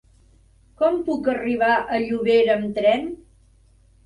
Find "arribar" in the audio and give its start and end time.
1.33-1.75